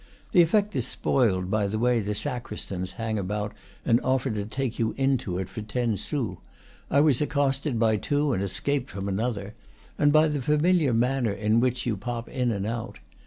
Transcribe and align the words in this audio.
The 0.31 0.41
effect 0.41 0.75
is 0.75 0.87
spoiled 0.87 1.51
by 1.51 1.67
the 1.67 1.77
way 1.77 1.99
the 1.99 2.15
sacristans 2.15 2.93
hang 2.93 3.19
about 3.19 3.53
and 3.85 4.01
offer 4.01 4.31
to 4.31 4.45
take 4.47 4.79
you 4.79 4.95
into 4.97 5.37
it 5.37 5.47
for 5.47 5.61
ten 5.61 5.95
sous, 5.95 6.37
I 6.89 7.01
was 7.01 7.21
accosted 7.21 7.77
by 7.77 7.97
two 7.97 8.33
and 8.33 8.41
escaped 8.41 8.89
from 8.89 9.07
another, 9.07 9.53
and 9.99 10.11
by 10.11 10.27
the 10.27 10.41
familiar 10.41 10.91
manner 10.91 11.31
in 11.33 11.59
which 11.59 11.85
you 11.85 11.97
pop 11.97 12.27
in 12.29 12.49
and 12.51 12.65
out. 12.65 12.97